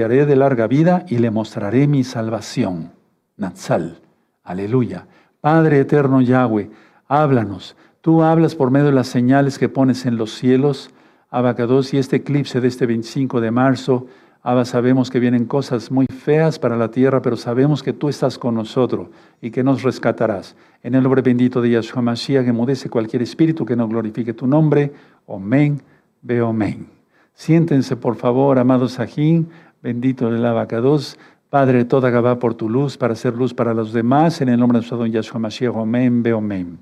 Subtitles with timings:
[0.00, 2.92] haré de larga vida y le mostraré mi salvación.
[3.36, 4.00] Natsal.
[4.42, 5.06] Aleluya.
[5.42, 6.70] Padre eterno Yahweh,
[7.08, 7.76] háblanos.
[8.00, 10.90] Tú hablas por medio de las señales que pones en los cielos.
[11.28, 14.06] Abacados y este eclipse de este 25 de marzo.
[14.42, 18.38] Abba, sabemos que vienen cosas muy feas para la tierra, pero sabemos que tú estás
[18.38, 19.08] con nosotros
[19.42, 20.56] y que nos rescatarás.
[20.82, 24.46] En el nombre bendito de Yahshua Mashiach, que mudece cualquier espíritu que no glorifique tu
[24.46, 24.90] nombre.
[25.28, 25.82] Amén.
[26.22, 26.88] Veo amén.
[27.34, 29.48] Siéntense, por favor, amados Sajín,
[29.82, 31.18] bendito el abacados.
[31.50, 34.76] Padre, toda Gabá por tu luz, para hacer luz para los demás, en el nombre
[34.76, 36.78] de nuestro don Yahshua Mashiach, amén, veo amén.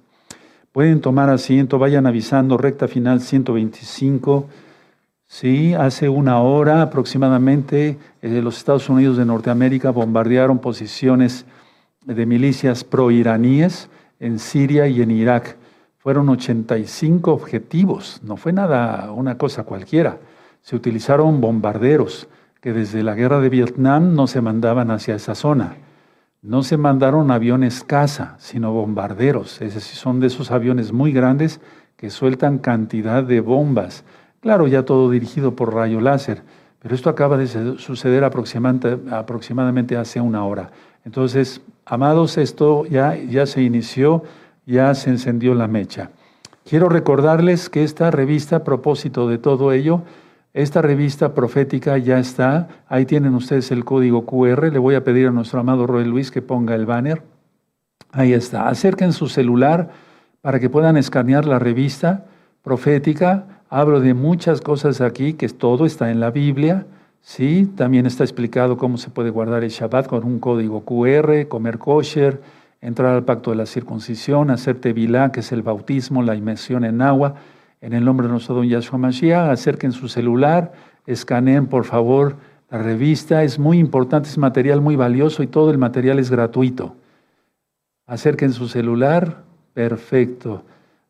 [0.71, 4.47] Pueden tomar asiento, vayan avisando, recta final 125.
[5.27, 11.47] Sí, hace una hora aproximadamente eh, los Estados Unidos de Norteamérica bombardearon posiciones
[12.05, 13.89] de milicias proiraníes
[14.21, 15.57] en Siria y en Irak.
[15.99, 20.19] Fueron 85 objetivos, no fue nada, una cosa cualquiera.
[20.63, 22.29] Se utilizaron bombarderos
[22.61, 25.77] que desde la guerra de Vietnam no se mandaban hacia esa zona.
[26.43, 29.61] No se mandaron aviones caza, sino bombarderos.
[29.61, 31.61] Es decir, son de esos aviones muy grandes
[31.97, 34.05] que sueltan cantidad de bombas.
[34.41, 36.43] Claro, ya todo dirigido por rayo láser,
[36.81, 37.47] pero esto acaba de
[37.79, 40.71] suceder aproximadamente, hace una hora.
[41.05, 44.23] Entonces, amados, esto ya, ya se inició,
[44.65, 46.11] ya se encendió la mecha.
[46.65, 50.03] Quiero recordarles que esta revista, a propósito de todo ello,
[50.53, 52.69] esta revista profética ya está.
[52.89, 54.73] Ahí tienen ustedes el código QR.
[54.73, 57.23] Le voy a pedir a nuestro amado Roy Luis que ponga el banner.
[58.13, 58.69] Ahí está.
[58.69, 59.91] Acerquen su celular
[60.41, 62.27] para que puedan escanear la revista
[62.63, 63.63] profética.
[63.69, 66.87] Hablo de muchas cosas aquí, que todo está en la Biblia.
[67.21, 71.79] Sí, también está explicado cómo se puede guardar el Shabbat con un código QR, comer
[71.79, 72.41] kosher,
[72.81, 77.03] entrar al pacto de la circuncisión, hacer tevilá, que es el bautismo, la inmersión en
[77.03, 77.35] agua.
[77.81, 80.73] En el nombre de nuestro don Yahshua Mashiach, acerquen su celular,
[81.07, 82.37] escaneen por favor
[82.71, 83.43] la revista.
[83.43, 86.95] Es muy importante, es material muy valioso y todo el material es gratuito.
[88.07, 90.65] Acerquen su celular, perfecto.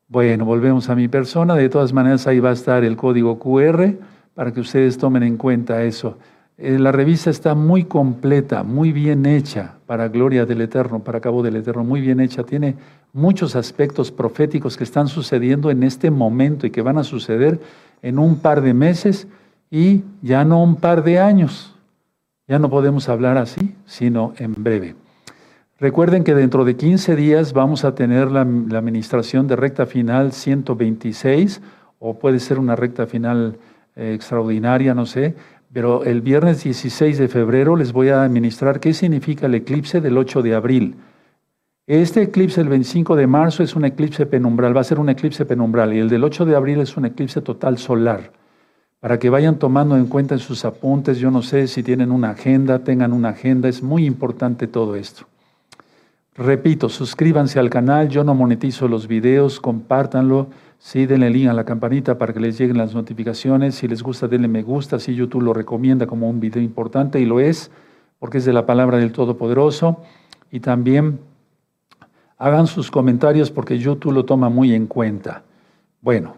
[0.07, 1.57] Bueno, volvemos a mi persona.
[1.57, 3.95] De todas maneras, ahí va a estar el código QR
[4.35, 6.19] para que ustedes tomen en cuenta eso.
[6.57, 11.43] Eh, la revista está muy completa, muy bien hecha, para gloria del Eterno, para cabo
[11.43, 12.45] del Eterno, muy bien hecha.
[12.45, 12.77] Tiene
[13.13, 17.61] muchos aspectos proféticos que están sucediendo en este momento y que van a suceder
[18.03, 19.27] en un par de meses
[19.71, 21.75] y ya no un par de años.
[22.49, 24.97] Ya no podemos hablar así, sino en breve.
[25.79, 31.63] Recuerden que dentro de 15 días vamos a tener la, administración de recta final 126
[31.99, 33.57] o puede ser una recta final
[33.97, 35.37] eh, extraordinaria, no sé,
[35.73, 40.19] pero el viernes 16 de febrero les voy a administrar qué significa el eclipse del
[40.19, 40.97] 8 de abril.
[41.91, 45.45] Este eclipse el 25 de marzo es un eclipse penumbral, va a ser un eclipse
[45.45, 48.31] penumbral, y el del 8 de abril es un eclipse total solar.
[49.01, 52.31] Para que vayan tomando en cuenta en sus apuntes, yo no sé si tienen una
[52.31, 55.27] agenda, tengan una agenda, es muy importante todo esto.
[56.37, 60.47] Repito, suscríbanse al canal, yo no monetizo los videos, compártanlo
[60.79, 63.75] Sí, denle link a la campanita para que les lleguen las notificaciones.
[63.75, 65.01] Si les gusta, denle me gusta.
[65.01, 67.71] Si YouTube lo recomienda como un video importante y lo es,
[68.21, 70.01] porque es de la palabra del Todopoderoso.
[70.51, 71.19] Y también
[72.41, 75.45] hagan sus comentarios porque YouTube lo toma muy en cuenta.
[76.01, 76.35] Bueno,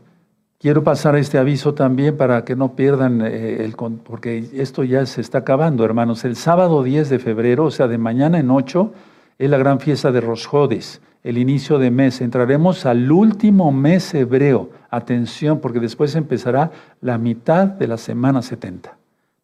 [0.58, 3.74] quiero pasar este aviso también para que no pierdan eh, el...
[3.74, 6.26] porque esto ya se está acabando, hermanos.
[6.26, 8.92] El sábado 10 de febrero, o sea, de mañana en 8,
[9.38, 12.20] es la gran fiesta de Rosjodes el inicio de mes.
[12.20, 14.70] Entraremos al último mes hebreo.
[14.90, 16.70] Atención, porque después empezará
[17.00, 18.96] la mitad de la semana 70.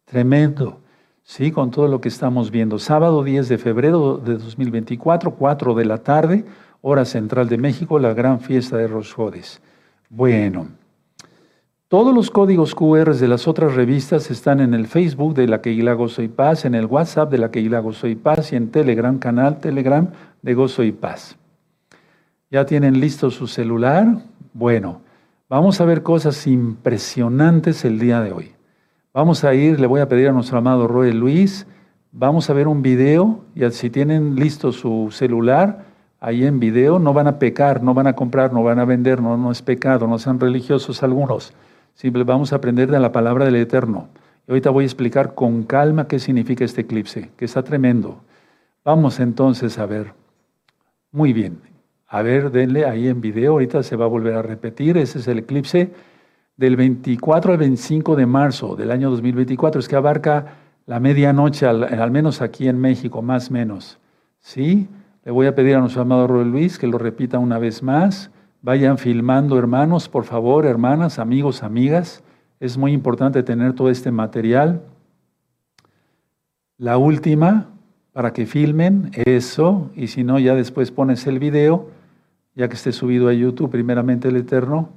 [0.05, 0.79] Tremendo.
[1.29, 2.79] Sí, con todo lo que estamos viendo.
[2.79, 6.43] Sábado 10 de febrero de 2024, 4 de la tarde,
[6.81, 9.61] hora central de México, la gran fiesta de Rosjodes.
[10.09, 10.69] Bueno,
[11.87, 15.79] todos los códigos QR de las otras revistas están en el Facebook de la que
[15.93, 19.19] Gozo y Paz, en el WhatsApp de la que Gozo y Paz y en Telegram,
[19.19, 20.09] canal Telegram
[20.41, 21.37] de Gozo y Paz.
[22.49, 24.17] ¿Ya tienen listo su celular?
[24.51, 25.01] Bueno,
[25.47, 28.58] vamos a ver cosas impresionantes el día de hoy.
[29.11, 31.65] Vamos a ir, le voy a pedir a nuestro amado Roy Luis,
[32.11, 35.85] vamos a ver un video y si tienen listo su celular,
[36.19, 39.19] ahí en video, no van a pecar, no van a comprar, no van a vender,
[39.19, 41.53] no, no es pecado, no sean religiosos algunos.
[41.95, 44.09] Simple, vamos a aprender de la palabra del Eterno.
[44.47, 48.21] Y ahorita voy a explicar con calma qué significa este eclipse, que está tremendo.
[48.85, 50.13] Vamos entonces a ver.
[51.11, 51.61] Muy bien.
[52.07, 54.99] A ver, denle ahí en video, ahorita se va a volver a repetir.
[54.99, 55.91] Ese es el eclipse
[56.59, 59.79] del 24 al 25 de marzo del año 2024.
[59.79, 63.97] Es que abarca la medianoche, al, menos aquí en México, más o menos.
[64.39, 64.89] ¿Sí?
[65.23, 68.29] Le voy a pedir a nuestro amado Roy Luis que lo repita una vez más.
[68.61, 72.23] Vayan filmando, hermanos, por favor, hermanas, amigos, amigas.
[72.59, 74.81] Es muy importante tener todo este material.
[76.77, 77.69] La última,
[78.11, 81.89] para que filmen eso, y si no, ya después pones el video,
[82.53, 84.89] ya que esté subido a YouTube, primeramente el Eterno.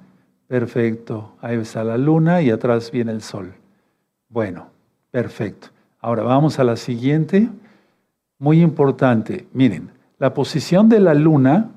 [0.46, 3.54] Perfecto, ahí está la luna y atrás viene el sol.
[4.28, 4.68] Bueno,
[5.10, 5.68] perfecto.
[6.00, 7.48] Ahora vamos a la siguiente,
[8.38, 9.46] muy importante.
[9.52, 11.70] Miren, la posición de la luna,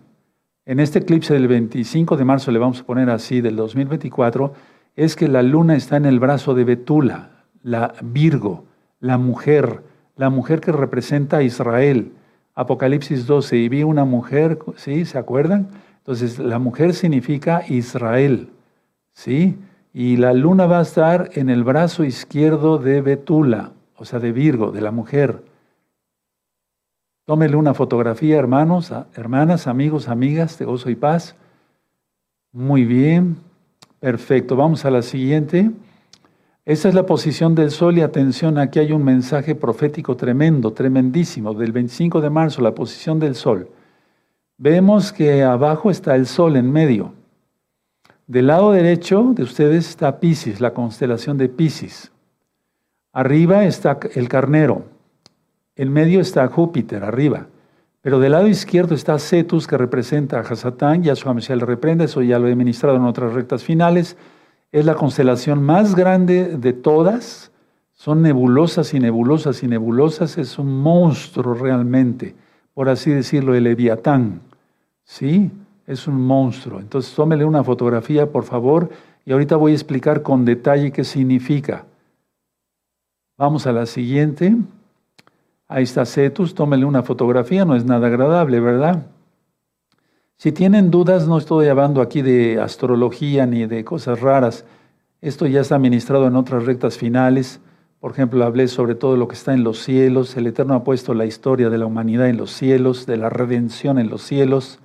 [0.66, 4.54] en este eclipse del 25 de marzo, le vamos a poner así, del 2024,
[4.96, 7.30] es que la luna está en el brazo de Betula,
[7.62, 8.66] la Virgo,
[9.00, 9.82] la mujer,
[10.16, 12.14] la mujer que representa a Israel.
[12.56, 15.06] Apocalipsis 12, y vi una mujer, ¿sí?
[15.06, 15.68] ¿Se acuerdan?
[16.06, 18.50] Entonces, la mujer significa Israel,
[19.14, 19.58] ¿sí?
[19.92, 24.32] Y la luna va a estar en el brazo izquierdo de Betula, o sea, de
[24.32, 25.44] Virgo, de la mujer.
[27.26, 31.36] Tómele una fotografía, hermanos, hermanas, amigos, amigas de gozo y paz.
[32.52, 33.38] Muy bien,
[34.00, 34.56] perfecto.
[34.56, 35.72] Vamos a la siguiente.
[36.66, 41.56] Esa es la posición del sol y atención, aquí hay un mensaje profético tremendo, tremendísimo,
[41.56, 43.70] del 25 de marzo, la posición del sol.
[44.58, 47.14] Vemos que abajo está el sol en medio.
[48.26, 52.12] Del lado derecho de ustedes está Pisces, la constelación de Pisces.
[53.12, 54.86] Arriba está el carnero.
[55.76, 57.48] En medio está Júpiter, arriba.
[58.02, 61.04] Pero del lado izquierdo está Cetus, que representa a Hasatán.
[61.04, 64.16] Yahshua Mashiach le reprende, eso ya lo he ministrado en otras rectas finales.
[64.72, 67.52] Es la constelación más grande de todas.
[67.92, 70.38] Son nebulosas y nebulosas y nebulosas.
[70.38, 72.36] Es un monstruo realmente,
[72.76, 74.42] por así decirlo, el Leviatán.
[75.04, 75.52] ¿Sí?
[75.88, 76.80] es un monstruo.
[76.80, 78.90] Entonces tómele una fotografía, por favor,
[79.26, 81.86] y ahorita voy a explicar con detalle qué significa.
[83.38, 84.56] Vamos a la siguiente.
[85.68, 89.08] Ahí está Cetus, tómele una fotografía, no es nada agradable, ¿verdad?
[90.38, 94.66] Si tienen dudas, no estoy hablando aquí de astrología ni de cosas raras.
[95.22, 97.60] Esto ya está ministrado en otras rectas finales.
[98.06, 100.38] Por ejemplo, hablé sobre todo lo que está en los cielos.
[100.38, 103.98] El Eterno ha puesto la historia de la humanidad en los cielos, de la redención
[103.98, 104.78] en los cielos.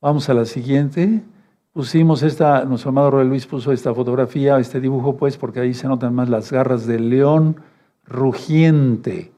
[0.00, 1.24] Vamos a la siguiente.
[1.72, 5.88] Pusimos esta, nuestro amado Roy Luis puso esta fotografía, este dibujo, pues, porque ahí se
[5.88, 7.56] notan más las garras del león
[8.04, 9.32] rugiente.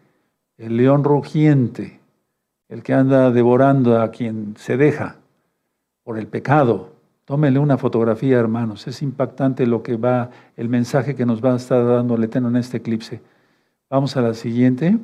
[0.58, 1.98] El león rugiente,
[2.68, 5.16] el que anda devorando a quien se deja
[6.04, 6.91] por el pecado.
[7.24, 8.86] Tómele una fotografía, hermanos.
[8.88, 12.56] Es impactante lo que va, el mensaje que nos va a estar dando el en
[12.56, 13.20] este eclipse.
[13.88, 14.98] Vamos a la siguiente.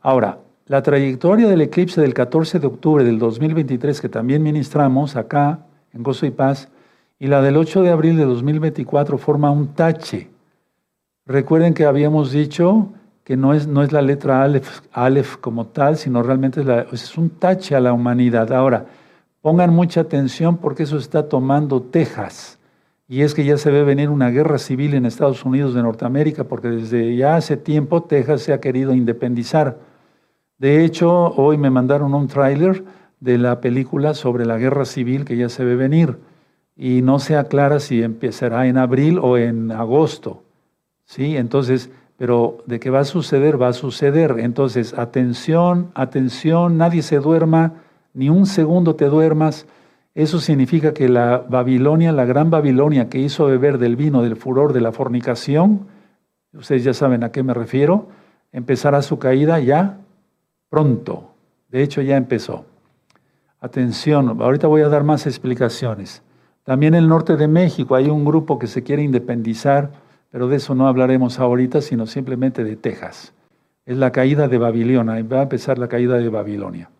[0.00, 5.60] Ahora, la trayectoria del eclipse del 14 de octubre del 2023, que también ministramos acá
[5.92, 6.68] en Gozo y Paz,
[7.18, 10.28] y la del 8 de abril de 2024 forma un tache.
[11.24, 12.90] Recuerden que habíamos dicho
[13.24, 14.44] que no es, no es la letra
[14.92, 18.52] Aleph, como tal, sino realmente es un tache a la humanidad.
[18.52, 18.86] Ahora,
[19.46, 22.58] pongan mucha atención porque eso está tomando Texas.
[23.06, 26.42] Y es que ya se ve venir una guerra civil en Estados Unidos de Norteamérica,
[26.42, 29.78] porque desde ya hace tiempo Texas se ha querido independizar.
[30.58, 32.82] De hecho, hoy me mandaron un tráiler
[33.20, 36.18] de la película sobre la guerra civil que ya se ve venir
[36.74, 40.42] y no se aclara si empezará en abril o en agosto.
[41.04, 41.36] ¿Sí?
[41.36, 44.40] Entonces, pero de qué va a suceder, va a suceder.
[44.40, 47.85] Entonces, atención, atención, nadie se duerma,
[48.16, 49.66] ni un segundo te duermas.
[50.14, 54.72] Eso significa que la Babilonia, la gran Babilonia que hizo beber del vino del furor
[54.72, 55.86] de la fornicación,
[56.54, 58.08] ustedes ya saben a qué me refiero,
[58.52, 59.98] empezará su caída ya
[60.70, 61.30] pronto.
[61.68, 62.64] De hecho, ya empezó.
[63.60, 66.22] Atención, ahorita voy a dar más explicaciones.
[66.64, 69.90] También en el norte de México hay un grupo que se quiere independizar,
[70.30, 73.34] pero de eso no hablaremos ahorita, sino simplemente de Texas.
[73.84, 76.90] Es la caída de Babilonia, va a empezar la caída de Babilonia.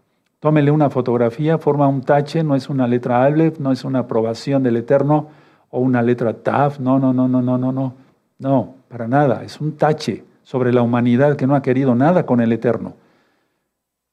[0.40, 4.62] Tómele una fotografía, forma un tache, no es una letra Aleph, no es una aprobación
[4.62, 5.28] del Eterno
[5.70, 7.94] o una letra Taf, no, no, no, no, no, no, no,
[8.38, 12.40] no, para nada, es un tache sobre la humanidad que no ha querido nada con
[12.40, 12.94] el Eterno.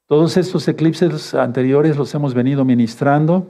[0.06, 3.46] Todos estos eclipses anteriores los hemos venido ministrando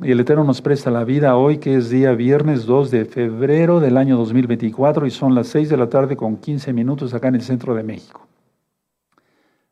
[0.00, 3.80] y el Eterno nos presta la vida hoy, que es día viernes 2 de febrero
[3.80, 7.34] del año 2024 y son las 6 de la tarde con 15 minutos acá en
[7.34, 8.26] el centro de México.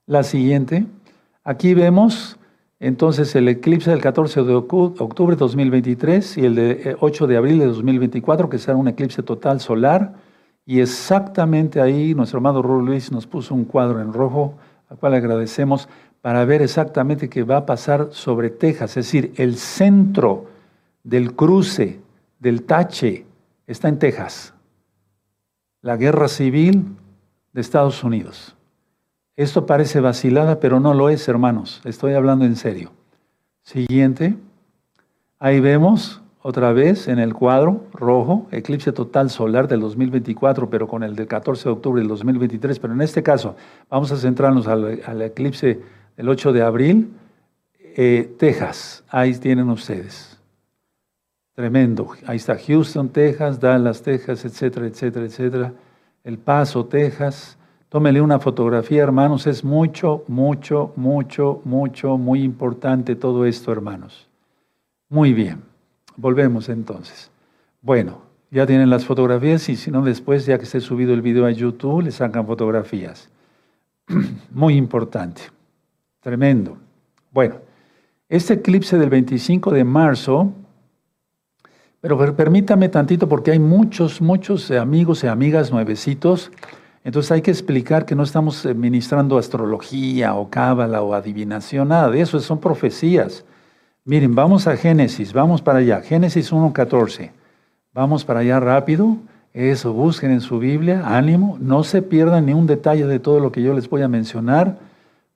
[0.06, 0.86] La siguiente,
[1.44, 2.38] aquí vemos
[2.80, 7.36] entonces el eclipse del 14 de octubre de 2023 y el de 8 eh, de
[7.36, 10.14] abril de 2024, que será un eclipse total solar.
[10.64, 14.54] Y exactamente ahí nuestro amado Rolo Luis nos puso un cuadro en rojo,
[14.88, 15.90] al cual agradecemos
[16.22, 18.96] para ver exactamente qué va a pasar sobre Texas.
[18.96, 20.46] Es decir, el centro
[21.04, 22.00] del cruce,
[22.38, 23.26] del tache,
[23.66, 24.54] está en Texas.
[25.82, 26.96] La guerra civil
[27.52, 28.56] de Estados Unidos.
[29.40, 31.80] Esto parece vacilada, pero no lo es, hermanos.
[31.86, 32.92] Estoy hablando en serio.
[33.62, 34.36] Siguiente.
[35.38, 41.02] Ahí vemos otra vez en el cuadro rojo, eclipse total solar del 2024, pero con
[41.04, 42.78] el del 14 de octubre del 2023.
[42.80, 43.56] Pero en este caso,
[43.88, 45.80] vamos a centrarnos al, eclipse
[46.18, 47.10] del 8 de abril.
[47.78, 50.38] Eh, Texas, ahí tienen ustedes.
[51.54, 52.10] Tremendo.
[52.26, 55.72] Ahí está Houston, Texas, Dallas, Texas, etcétera, etcétera, etcétera.
[56.24, 57.56] El Paso, Texas.
[57.90, 59.48] Tómele una fotografía, hermanos.
[59.48, 64.28] Es mucho, mucho, mucho, mucho, muy importante todo esto, hermanos.
[65.08, 65.62] Muy bien.
[66.16, 67.32] Volvemos entonces.
[67.82, 71.46] Bueno, ya tienen las fotografías y si no después, ya que esté subido el video
[71.46, 73.28] a YouTube, le sacan fotografías.
[74.52, 75.42] Muy importante.
[76.20, 76.78] Tremendo.
[77.32, 77.56] Bueno,
[78.28, 80.52] este eclipse del 25 de marzo,
[82.00, 86.52] pero permítame tantito porque hay muchos, muchos amigos y amigas nuevecitos.
[87.02, 92.20] Entonces hay que explicar que no estamos ministrando astrología o cábala o adivinación, nada de
[92.20, 93.44] eso, son profecías.
[94.04, 96.00] Miren, vamos a Génesis, vamos para allá.
[96.02, 97.30] Génesis 1.14.
[97.92, 99.16] Vamos para allá rápido.
[99.52, 103.50] Eso, busquen en su Biblia, ánimo, no se pierdan ni un detalle de todo lo
[103.50, 104.78] que yo les voy a mencionar,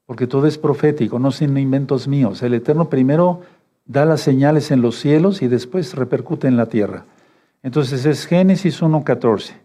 [0.07, 2.41] porque todo es profético, no son inventos míos.
[2.43, 3.41] El Eterno primero
[3.87, 7.07] da las señales en los cielos y después repercute en la tierra.
[7.63, 9.64] Entonces es Génesis 1.14.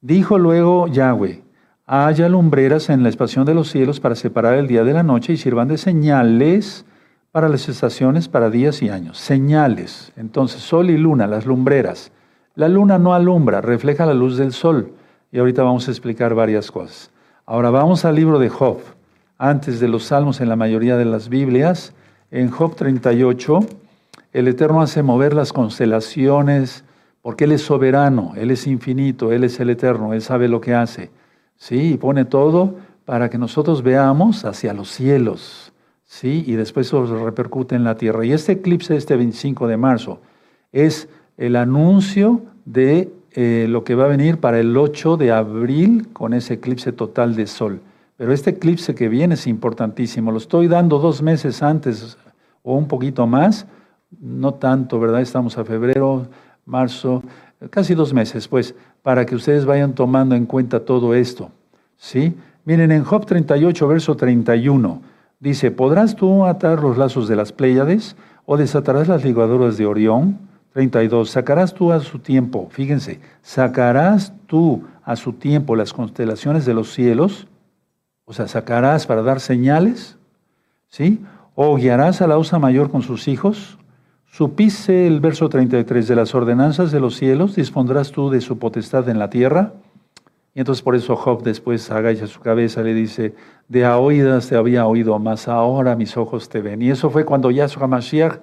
[0.00, 1.42] Dijo luego Yahweh,
[1.84, 5.32] haya lumbreras en la expansión de los cielos para separar el día de la noche
[5.32, 6.84] y sirvan de señales
[7.32, 9.18] para las estaciones, para días y años.
[9.18, 10.12] Señales.
[10.16, 12.12] Entonces, sol y luna, las lumbreras.
[12.54, 14.92] La luna no alumbra, refleja la luz del sol.
[15.32, 17.10] Y ahorita vamos a explicar varias cosas.
[17.44, 18.78] Ahora vamos al libro de Job.
[19.36, 21.92] Antes de los salmos en la mayoría de las Biblias,
[22.30, 23.60] en Job 38,
[24.32, 26.84] el Eterno hace mover las constelaciones
[27.22, 30.74] porque Él es soberano, Él es infinito, Él es el Eterno, Él sabe lo que
[30.74, 31.10] hace.
[31.56, 35.72] Sí, y pone todo para que nosotros veamos hacia los cielos,
[36.04, 36.44] ¿sí?
[36.46, 38.24] y después eso repercute en la tierra.
[38.24, 40.20] Y este eclipse este 25 de marzo
[40.72, 46.08] es el anuncio de eh, lo que va a venir para el 8 de abril
[46.12, 47.80] con ese eclipse total de sol.
[48.16, 50.32] Pero este eclipse que viene es importantísimo.
[50.32, 52.18] Lo estoy dando dos meses antes
[52.62, 53.66] o un poquito más,
[54.20, 55.20] no tanto, ¿verdad?
[55.20, 56.26] Estamos a febrero,
[56.68, 57.22] marzo,
[57.70, 61.50] casi dos meses, pues, para que ustedes vayan tomando en cuenta todo esto.
[61.96, 62.36] ¿Sí?
[62.64, 65.02] Miren, en Job 38, verso 31.
[65.40, 70.38] Dice, ¿podrás tú atar los lazos de las Pléyades o desatarás las ligaduras de Orión?
[70.72, 71.30] 32.
[71.30, 76.92] Sacarás tú a su tiempo, fíjense, sacarás tú a su tiempo las constelaciones de los
[76.92, 77.48] cielos,
[78.24, 80.18] o sea, sacarás para dar señales,
[80.88, 81.24] ¿sí?
[81.54, 83.77] O guiarás a la osa mayor con sus hijos.
[84.30, 89.08] Supiste el verso 33 de las ordenanzas de los cielos, dispondrás tú de su potestad
[89.08, 89.72] en la tierra.
[90.54, 93.34] Y entonces por eso Job después agacha su cabeza le dice,
[93.68, 96.82] de a oídas te había oído, mas ahora mis ojos te ven.
[96.82, 98.38] Y eso fue cuando Yahshua Mashiach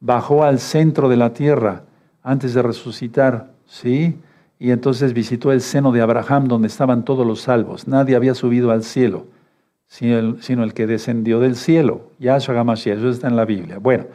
[0.00, 1.84] bajó al centro de la tierra
[2.22, 4.18] antes de resucitar, ¿sí?
[4.58, 7.86] Y entonces visitó el seno de Abraham donde estaban todos los salvos.
[7.86, 9.26] Nadie había subido al cielo,
[9.86, 12.98] sino el, que descendió del cielo, Yahshua Mashiach.
[12.98, 13.78] Eso está en la Biblia.
[13.78, 14.06] Bueno,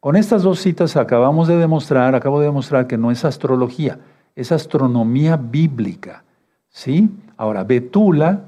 [0.00, 3.98] con estas dos citas acabamos de demostrar, acabo de demostrar que no es astrología,
[4.36, 6.24] es astronomía bíblica.
[6.68, 7.10] ¿Sí?
[7.36, 8.42] Ahora, Betula,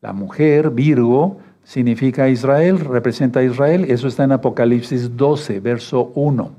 [0.00, 3.84] la mujer, Virgo, significa Israel, representa a Israel.
[3.88, 6.50] Eso está en Apocalipsis 12, verso 1.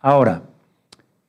[0.00, 0.42] Ahora,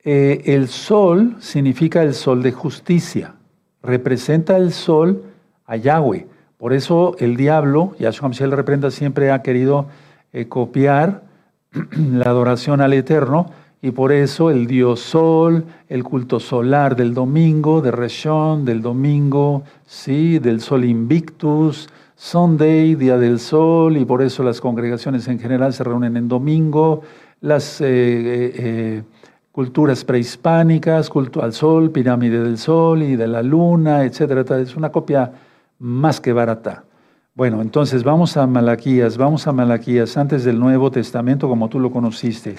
[0.04, 3.34] eh, el sol significa el sol de justicia.
[3.82, 5.24] Representa el sol
[5.66, 6.26] a Yahweh.
[6.56, 9.86] Por eso el diablo, Yahshua le reprenda, siempre ha querido
[10.32, 11.23] eh, copiar
[11.96, 13.50] la adoración al Eterno
[13.82, 19.62] y por eso el dios sol, el culto solar del domingo, de Reshon, del domingo,
[19.84, 20.38] ¿sí?
[20.38, 25.84] del sol invictus, Sunday, día del sol, y por eso las congregaciones en general se
[25.84, 27.02] reúnen en domingo,
[27.42, 29.02] las eh, eh, eh,
[29.52, 34.44] culturas prehispánicas, culto al sol, pirámide del sol y de la luna, etcétera.
[34.60, 35.30] Es una copia
[35.78, 36.84] más que barata.
[37.36, 41.90] Bueno, entonces vamos a Malaquías, vamos a Malaquías antes del Nuevo Testamento como tú lo
[41.90, 42.54] conociste.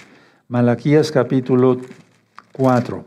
[0.50, 1.78] Malaquías capítulo
[2.52, 3.06] 4.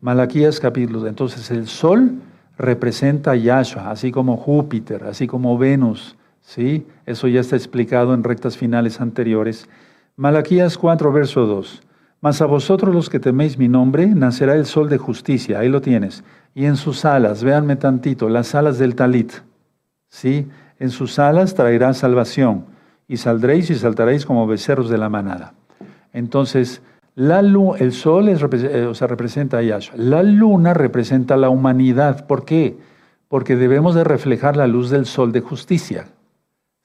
[0.00, 1.06] Malaquías capítulo.
[1.06, 2.14] Entonces el sol
[2.56, 6.16] representa a Yahshua, así como Júpiter, así como Venus.
[6.40, 6.84] ¿sí?
[7.06, 9.68] Eso ya está explicado en rectas finales anteriores.
[10.16, 11.80] Malaquías 4, verso 2.
[12.20, 15.60] Mas a vosotros los que teméis mi nombre, nacerá el sol de justicia.
[15.60, 16.24] Ahí lo tienes.
[16.56, 19.32] Y en sus alas, véanme tantito, las alas del talit.
[20.08, 20.48] ¿sí?
[20.78, 22.66] En sus alas traerá salvación.
[23.06, 25.54] Y saldréis y saltaréis como becerros de la manada.
[26.12, 26.82] Entonces,
[27.14, 29.96] la el sol es, eh, representa a Yahshua.
[29.96, 32.26] La luna representa a la humanidad.
[32.26, 32.76] ¿Por qué?
[33.28, 36.06] Porque debemos de reflejar la luz del sol de justicia.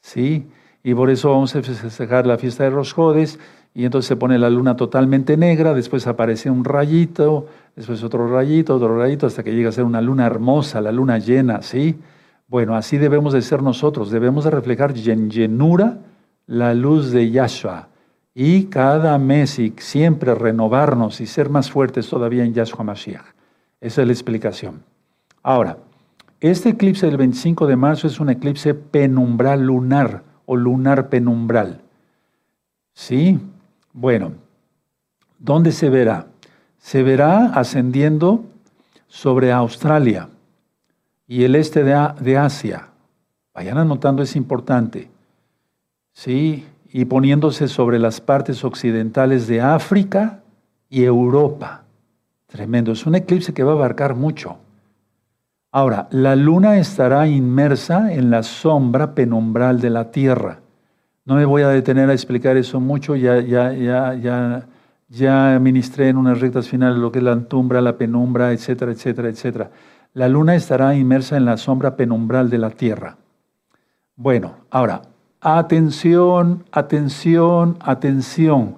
[0.01, 0.47] ¿Sí?
[0.83, 3.39] Y por eso vamos a festejar la fiesta de los Jodes
[3.73, 8.75] y entonces se pone la luna totalmente negra, después aparece un rayito, después otro rayito,
[8.75, 11.95] otro rayito, hasta que llega a ser una luna hermosa, la luna llena, ¿sí?
[12.53, 15.97] Bueno, así debemos de ser nosotros, debemos de reflejar en llenura
[16.45, 17.87] la luz de Yahshua
[18.35, 23.25] y cada mes y siempre renovarnos y ser más fuertes todavía en Yahshua Mashiach.
[23.81, 24.83] Esa es la explicación.
[25.41, 25.79] Ahora,
[26.41, 31.81] este eclipse del 25 de marzo es un eclipse penumbral lunar o lunar penumbral.
[32.93, 33.39] ¿Sí?
[33.93, 34.33] Bueno,
[35.39, 36.27] ¿dónde se verá?
[36.77, 38.45] Se verá ascendiendo
[39.07, 40.29] sobre Australia
[41.33, 42.89] y el este de, Asia.
[43.55, 45.09] Vayan anotando, es importante.
[46.11, 46.67] ¿Sí?
[46.91, 50.41] Y poniéndose sobre las partes occidentales de África
[50.91, 51.85] y Europa.
[52.45, 52.91] Tremendo.
[52.91, 54.57] Es un eclipse que va a abarcar mucho.
[55.71, 60.59] Ahora, la luna estará inmersa en la sombra penumbral de la Tierra.
[61.25, 64.67] No me voy a detener a explicar eso mucho, ya, ya, ya, ya,
[65.09, 69.29] ya ministré en unas rectas finales lo que es la antumbra, la penumbra, etcétera, etcétera,
[69.29, 69.71] etcétera
[70.13, 73.17] la luna estará inmersa en la sombra penumbral de la tierra.
[74.15, 75.01] Bueno, ahora,
[75.41, 78.75] atención, atención, atención.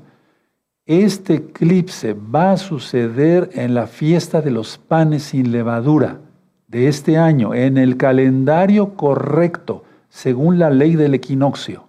[0.86, 6.20] Este eclipse va a suceder en la fiesta de los panes sin levadura
[6.68, 11.86] de este año, en el calendario correcto, según la ley del equinoccio.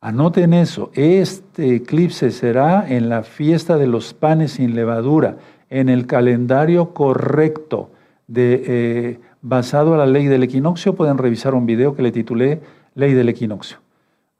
[0.00, 5.36] Anoten eso, este eclipse será en la fiesta de los panes sin levadura,
[5.70, 7.90] en el calendario correcto,
[8.28, 12.60] de, eh, basado a la ley del equinoccio, pueden revisar un video que le titulé
[12.94, 13.78] Ley del equinoccio.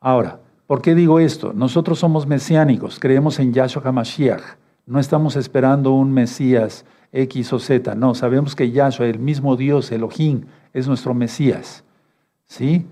[0.00, 1.52] Ahora, ¿por qué digo esto?
[1.52, 4.42] Nosotros somos mesiánicos, creemos en Yahshua HaMashiach,
[4.86, 9.90] no estamos esperando un Mesías X o Z, no, sabemos que Yahshua, el mismo Dios,
[9.90, 10.42] Elohim,
[10.72, 11.84] es nuestro Mesías.
[12.46, 12.86] ¿Sí?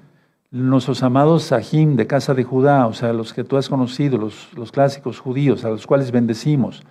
[0.51, 4.53] Nuestros amados Sahim de casa de Judá, o sea, los que tú has conocido, los,
[4.55, 6.83] los clásicos judíos, a los cuales bendecimos.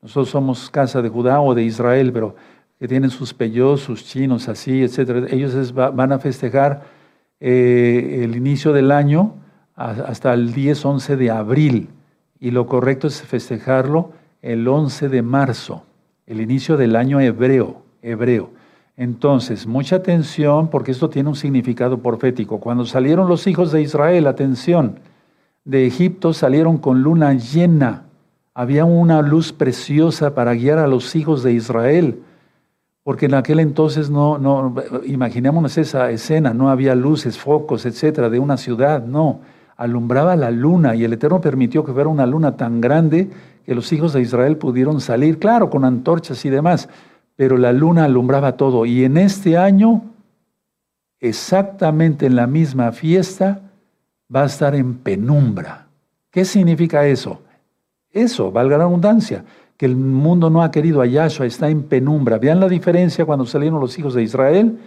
[0.00, 2.36] Nosotros somos casa de Judá o de Israel, pero
[2.84, 5.26] que tienen sus peyos, sus chinos, así, etc.
[5.30, 6.82] Ellos van a festejar
[7.40, 9.36] eh, el inicio del año
[9.74, 11.88] hasta el 10-11 de abril
[12.38, 15.86] y lo correcto es festejarlo el 11 de marzo,
[16.26, 18.50] el inicio del año hebreo, hebreo.
[18.98, 22.60] Entonces, mucha atención porque esto tiene un significado profético.
[22.60, 25.00] Cuando salieron los hijos de Israel, atención,
[25.64, 28.02] de Egipto salieron con luna llena.
[28.52, 32.20] Había una luz preciosa para guiar a los hijos de Israel
[33.04, 38.38] porque en aquel entonces no, no, imaginémonos esa escena, no había luces, focos, etcétera, de
[38.38, 39.40] una ciudad, no,
[39.76, 43.28] alumbraba la luna y el Eterno permitió que fuera una luna tan grande
[43.66, 46.88] que los hijos de Israel pudieron salir, claro, con antorchas y demás,
[47.36, 48.86] pero la luna alumbraba todo.
[48.86, 50.02] Y en este año,
[51.20, 53.60] exactamente en la misma fiesta,
[54.34, 55.88] va a estar en penumbra.
[56.30, 57.42] ¿Qué significa eso?
[58.10, 59.44] Eso, valga la abundancia
[59.76, 62.38] que el mundo no ha querido a Yahshua, está en penumbra.
[62.38, 64.78] Vean la diferencia cuando salieron los hijos de Israel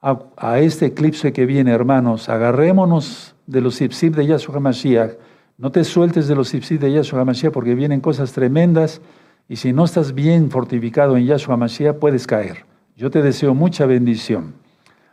[0.00, 2.28] a, este eclipse que viene, hermanos.
[2.28, 5.12] Agarrémonos de los sipsip de Yahshua HaMashiach.
[5.58, 9.00] No te sueltes de los sipsip de Yahshua HaMashiach porque vienen cosas tremendas
[9.48, 12.64] y si no estás bien fortificado en Yahshua HaMashiach puedes caer.
[12.96, 14.54] Yo te deseo mucha bendición.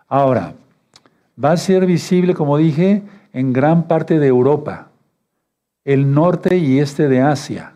[0.07, 0.53] Ahora,
[1.43, 3.01] va a ser visible, como dije,
[3.33, 4.89] en gran parte de Europa,
[5.83, 7.73] el norte y este de Asia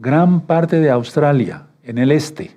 [0.00, 2.56] gran parte de Australia en el este,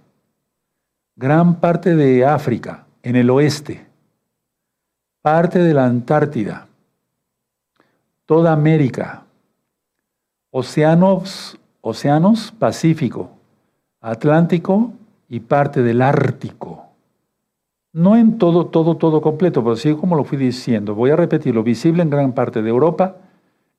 [1.17, 3.85] gran parte de África en el oeste,
[5.21, 6.69] parte de la Antártida,
[8.25, 9.25] toda América,
[10.51, 13.31] océanos, océanos Pacífico,
[13.99, 14.93] Atlántico
[15.27, 16.85] y parte del Ártico.
[17.91, 20.95] No en todo, todo, todo completo, pero sí como lo fui diciendo.
[20.95, 21.61] Voy a repetirlo.
[21.61, 23.17] Visible en gran parte de Europa,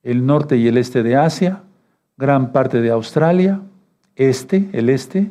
[0.03, 1.63] el norte y el este de Asia,
[2.17, 3.61] gran parte de Australia,
[4.15, 5.29] este, el este,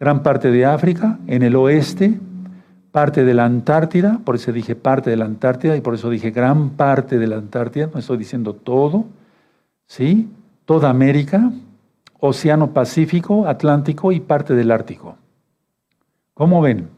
[0.00, 2.18] gran parte de África, en el oeste,
[2.90, 6.30] parte de la Antártida, por eso dije parte de la Antártida y por eso dije
[6.30, 9.06] gran parte de la Antártida, no estoy diciendo todo,
[9.86, 10.30] ¿sí?
[10.64, 11.50] Toda América,
[12.20, 15.16] Océano Pacífico, Atlántico y parte del Ártico.
[16.34, 16.88] ¿Cómo ven?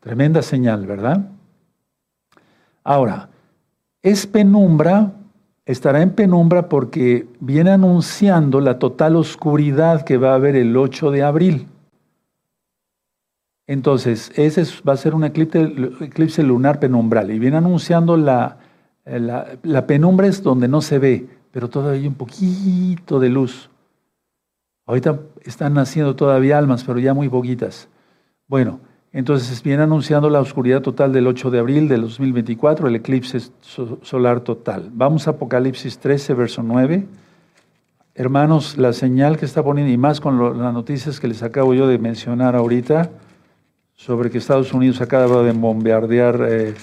[0.00, 1.28] Tremenda señal, ¿verdad?
[2.82, 3.28] Ahora,
[4.02, 5.12] es penumbra
[5.66, 11.10] estará en penumbra porque viene anunciando la total oscuridad que va a haber el 8
[11.10, 11.68] de abril.
[13.66, 18.58] Entonces, ese va a ser un eclipse, lunar penumbral y viene anunciando la,
[19.04, 23.70] la, penumbra es donde no se ve, pero todavía hay un poquito de luz.
[24.86, 27.88] Ahorita están naciendo todavía almas, pero ya muy poquitas.
[28.48, 28.80] Bueno,
[29.12, 33.40] entonces viene anunciando la oscuridad total del 8 de abril del 2024, el eclipse
[34.02, 34.90] solar total.
[34.92, 37.06] Vamos a Apocalipsis 13, verso 9.
[38.14, 41.88] hermanos, la señal que está poniendo, y más con las noticias que les acabo yo
[41.88, 43.10] de mencionar ahorita,
[43.96, 46.74] sobre que Estados Unidos acaba de bombardear eh,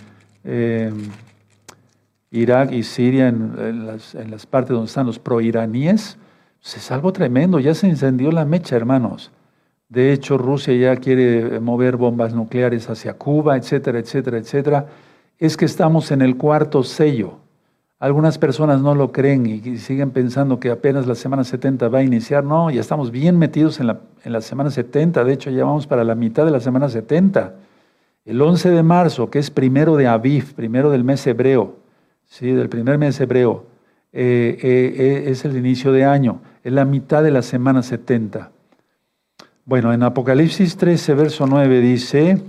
[0.43, 0.91] eh,
[2.31, 6.17] Irak y Siria en, las, partes donde están los proiraníes,
[6.61, 9.31] pues es algo tremendo, ya se encendió la mecha, hermanos.
[9.89, 14.88] De hecho, Rusia ya quiere mover bombas nucleares hacia Cuba, etcétera, etcétera, etcétera.
[15.39, 17.39] Es que estamos en el cuarto sello.
[18.00, 22.04] Algunas personas no lo creen y siguen pensando que apenas la semana 70 va a
[22.04, 22.43] iniciar.
[22.43, 25.23] No, ya estamos bien metidos en la, en la semana 70.
[25.23, 27.56] De hecho, ya vamos para la mitad de la semana 70.
[28.26, 31.78] El 11 de marzo, que es primero de Aviv, primero del mes hebreo,
[32.26, 32.52] ¿sí?
[32.52, 33.65] del primer mes hebreo,
[34.12, 38.52] eh, eh, eh, es el inicio de año, es la mitad de la semana 70.
[39.67, 42.41] Bueno, en Apocalipsis 13, verso 9 dice,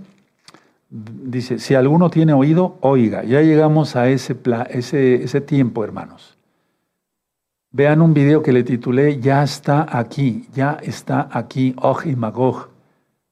[0.88, 3.24] dice, si alguno tiene oído, oiga.
[3.24, 4.36] Ya llegamos a ese,
[4.70, 6.38] ese, ese tiempo, hermanos.
[7.72, 12.68] Vean un video que le titulé Ya está aquí, ya está aquí, Oj y Magog.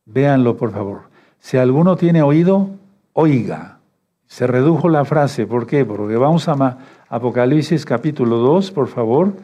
[0.05, 1.03] Véanlo, por favor.
[1.38, 2.70] Si alguno tiene oído,
[3.12, 3.79] oiga.
[4.27, 5.85] Se redujo la frase, ¿por qué?
[5.85, 9.35] Porque vamos a Apocalipsis capítulo 2, por favor,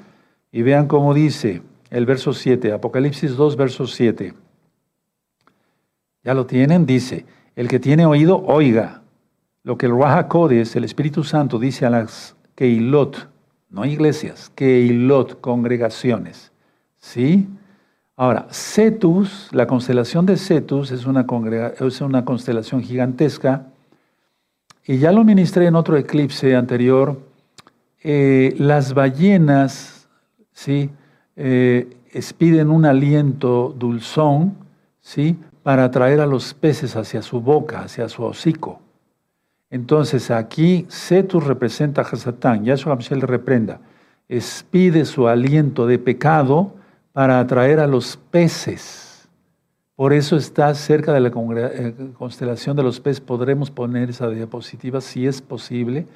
[0.51, 4.33] y vean cómo dice el verso 7, Apocalipsis 2, verso 7.
[6.25, 6.87] ¿Ya lo tienen?
[6.87, 9.03] Dice, el que tiene oído, oiga.
[9.63, 13.29] Lo que el Rahakodes, el Espíritu Santo, dice a las Keilot,
[13.69, 16.51] no iglesias, Keilot, congregaciones.
[16.99, 17.47] ¿Sí?
[18.17, 21.27] Ahora, Cetus, la constelación de Cetus es una,
[21.79, 23.67] es una constelación gigantesca,
[24.87, 27.21] y ya lo ministré en otro eclipse anterior,
[28.03, 30.09] eh, las ballenas,
[30.53, 30.91] ¿sí?
[31.37, 34.55] Eh, expiden un aliento dulzón,
[35.01, 35.39] ¿sí?
[35.63, 38.81] Para atraer a los peces hacia su boca, hacia su hocico.
[39.71, 43.81] Entonces aquí Cetus representa a Hasatán, Yahshua Hamshel le reprenda,
[44.29, 46.75] expide su aliento de pecado
[47.13, 49.29] para atraer a los peces.
[49.97, 53.21] Por eso está cerca de la eh, constelación de los peces.
[53.21, 56.07] Podremos poner esa diapositiva si es posible,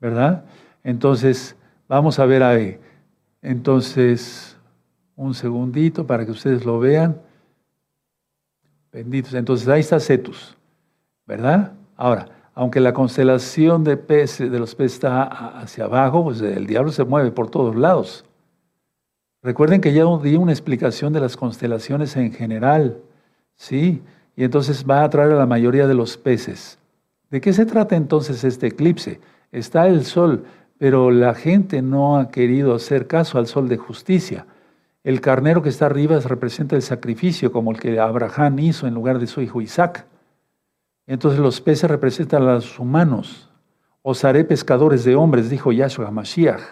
[0.00, 0.44] ¿verdad?
[0.82, 1.56] Entonces,
[1.88, 2.78] vamos a ver ahí.
[3.42, 4.53] Entonces,
[5.16, 7.20] un segundito para que ustedes lo vean.
[8.92, 9.34] Benditos.
[9.34, 10.56] Entonces ahí está Cetus,
[11.26, 11.72] ¿verdad?
[11.96, 16.92] Ahora, aunque la constelación de peces, de los peces está hacia abajo, pues el diablo
[16.92, 18.24] se mueve por todos lados.
[19.42, 22.98] Recuerden que ya di una explicación de las constelaciones en general,
[23.56, 24.02] ¿sí?
[24.36, 26.78] Y entonces va a atraer a la mayoría de los peces.
[27.30, 29.20] ¿De qué se trata entonces este eclipse?
[29.52, 30.44] Está el sol,
[30.78, 34.46] pero la gente no ha querido hacer caso al sol de justicia.
[35.04, 39.18] El carnero que está arriba representa el sacrificio, como el que Abraham hizo en lugar
[39.18, 40.06] de su hijo Isaac.
[41.06, 43.50] Entonces los peces representan a los humanos.
[44.00, 46.62] Os haré pescadores de hombres, dijo Yahshua Mashiach.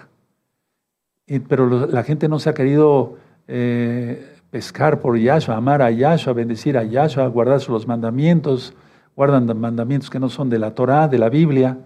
[1.46, 3.16] Pero la gente no se ha querido
[3.48, 8.74] eh, pescar por Yahshua, amar a Yahshua, bendecir a Yahshua, guardar los mandamientos,
[9.14, 11.76] guardan mandamientos que no son de la Torah, de la Biblia,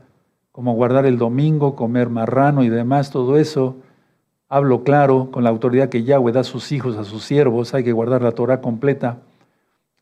[0.53, 3.77] como guardar el domingo, comer marrano y demás, todo eso.
[4.49, 7.83] Hablo claro, con la autoridad que Yahweh da a sus hijos, a sus siervos, hay
[7.83, 9.19] que guardar la Torah completa.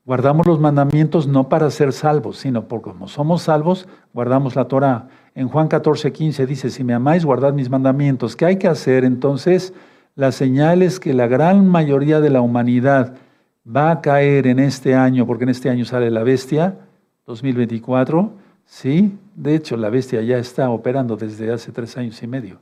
[0.05, 5.09] Guardamos los mandamientos no para ser salvos, sino porque como somos salvos, guardamos la Torah.
[5.35, 8.37] En Juan 14, 15 dice, si me amáis, guardad mis mandamientos.
[8.37, 9.05] ¿Qué hay que hacer?
[9.05, 9.73] Entonces,
[10.15, 13.15] la señal es que la gran mayoría de la humanidad
[13.67, 16.77] va a caer en este año, porque en este año sale la bestia,
[17.27, 18.31] 2024,
[18.67, 19.19] ¿sí?
[19.35, 22.59] De hecho, la bestia ya está operando desde hace tres años y medio.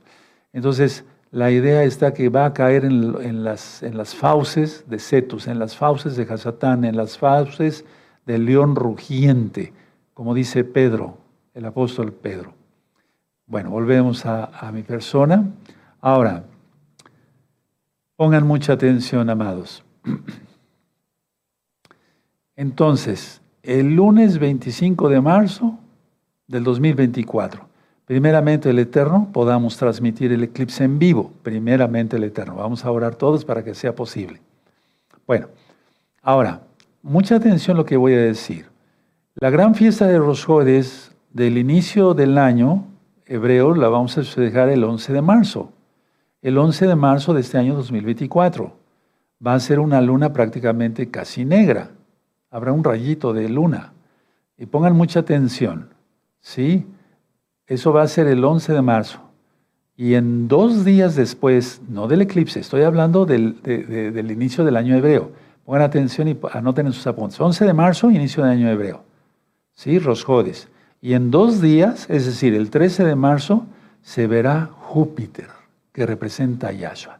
[0.53, 5.75] Entonces, la idea está que va a caer en, las, fauces de Cetus, en las
[5.75, 7.85] fauces de Hasatán, en las fauces
[8.27, 9.73] del león rugiente,
[10.13, 11.17] como dice Pedro,
[11.55, 12.53] el apóstol Pedro.
[13.47, 15.49] Bueno, volvemos a, a mi persona.
[16.01, 16.43] Ahora,
[18.15, 19.83] pongan mucha atención, amados.
[22.55, 25.79] Entonces, el lunes 25 de marzo
[26.45, 27.72] del 2024,
[28.13, 32.57] primeramente el Eterno, podamos transmitir el eclipse en vivo, primeramente el Eterno.
[32.57, 34.39] Vamos a orar todos para que sea posible.
[35.25, 35.47] Bueno,
[36.21, 36.61] ahora,
[37.01, 38.67] mucha atención a lo que voy a decir.
[39.33, 40.45] La gran fiesta de Rosh
[41.31, 42.85] del inicio del año
[43.25, 45.71] hebreo la vamos a festejar el 11 de marzo.
[46.43, 48.77] El 11 de marzo de este año 2024.
[49.43, 51.89] Va a ser una luna prácticamente casi negra.
[52.51, 53.93] Habrá un rayito de luna.
[54.55, 55.89] Y pongan mucha atención.
[56.41, 56.85] ¿Sí?
[57.67, 59.19] Eso va a ser el 11 de marzo.
[59.95, 63.57] Y en dos días después, no del eclipse, estoy hablando del,
[64.31, 65.31] inicio del año hebreo.
[65.65, 67.39] Pongan atención y anoten en sus apuntes.
[67.39, 69.03] 11 de marzo, inicio del año hebreo.
[69.73, 69.99] ¿Sí?
[69.99, 70.67] Rosjodes.
[71.01, 73.65] Y en dos días, es decir, el 13 de marzo,
[74.01, 75.47] se verá Júpiter,
[75.91, 77.19] que representa a Yahshua.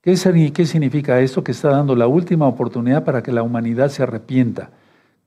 [0.00, 1.44] ¿Qué, significa esto?
[1.44, 4.70] Que está dando la última oportunidad para que la humanidad se arrepienta.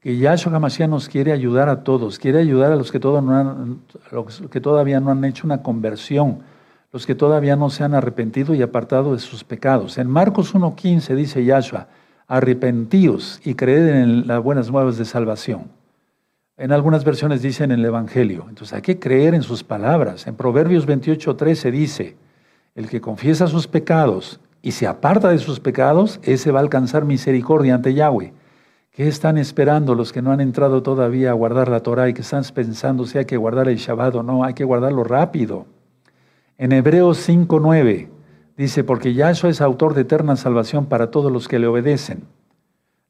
[0.01, 4.59] Que Yahshua HaMashiach nos quiere ayudar a todos, quiere ayudar a los que, los que
[4.59, 6.39] todavía no han hecho una conversión,
[6.91, 9.99] los que todavía no se han arrepentido y apartado de sus pecados.
[9.99, 11.87] En Marcos 1.15 dice Yahshua,
[12.27, 15.69] arrepentíos y creed en las buenas nuevas de salvación.
[16.57, 18.47] En algunas versiones dicen en el Evangelio.
[18.49, 20.25] Entonces hay que creer en sus palabras.
[20.25, 22.17] En Proverbios 28.13 dice,
[22.73, 27.05] el que confiesa sus pecados y se aparta de sus pecados, ese va a alcanzar
[27.05, 28.33] misericordia ante Yahweh.
[28.93, 32.23] ¿Qué están esperando los que no han entrado todavía a guardar la Torah y que
[32.23, 34.43] están pensando si hay que guardar el Shabbat o no?
[34.43, 35.65] Hay que guardarlo rápido.
[36.57, 38.09] En Hebreos 5.9
[38.57, 42.25] dice, porque Yahshua es autor de eterna salvación para todos los que le obedecen.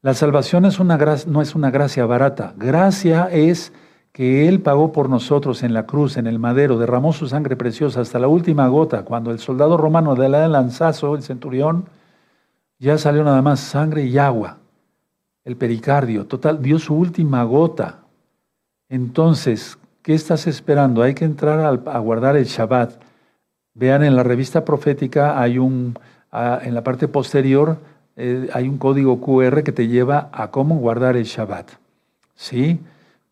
[0.03, 2.53] La salvación no es una gracia barata.
[2.57, 3.73] Gracia es
[4.11, 8.01] que Él pagó por nosotros en la cruz, en el madero, derramó su sangre preciosa
[8.01, 9.03] hasta la última gota.
[9.03, 11.85] Cuando el soldado romano le da el lanzazo, el centurión,
[12.77, 14.60] ya salió nada más sangre y agua.
[15.43, 18.01] El pericardio, total, dio su última gota.
[18.89, 21.01] Entonces, ¿qué estás esperando?
[21.01, 23.01] Hay que entrar a, guardar el Shabbat.
[23.73, 25.97] Vean en la revista profética, hay un,
[26.31, 27.77] en la parte posterior,
[28.17, 31.71] eh, hay un código QR que te lleva a cómo guardar el Shabbat.
[32.35, 32.79] ¿Sí?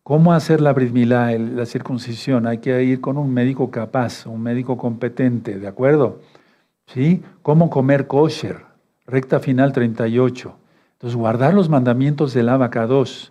[0.02, 2.46] ¿Cómo hacer la brit la circuncisión?
[2.46, 6.20] Hay que ir con un médico capaz, un médico competente, ¿de acuerdo?
[6.86, 7.22] ¿Sí?
[7.42, 8.64] ¿Cómo comer kosher?
[9.06, 10.56] Recta final 38.
[11.00, 13.30] Entonces, guardar los mandamientos del abacados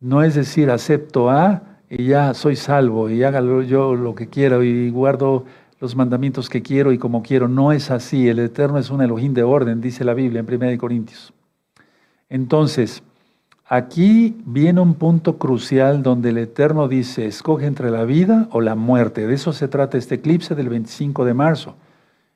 [0.00, 4.62] no es decir, acepto A y ya soy salvo y hágalo yo lo que quiero
[4.62, 5.44] y guardo
[5.80, 7.46] los mandamientos que quiero y como quiero.
[7.46, 8.26] No es así.
[8.26, 11.34] El Eterno es un Elohim de orden, dice la Biblia en 1 Corintios.
[12.30, 13.02] Entonces,
[13.72, 18.74] Aquí viene un punto crucial donde el Eterno dice, escoge entre la vida o la
[18.74, 19.28] muerte.
[19.28, 21.76] De eso se trata este eclipse del 25 de marzo.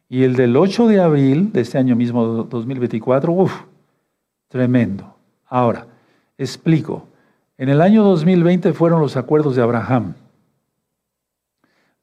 [0.09, 3.63] Y el del 8 de abril de este año mismo, 2024, uff,
[4.55, 5.17] tremendo.
[5.47, 5.85] Ahora,
[6.39, 7.09] explico.
[7.59, 10.15] En el año 2020 fueron los acuerdos de Abraham.